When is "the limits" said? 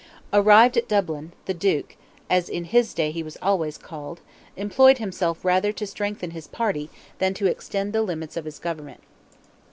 7.93-8.35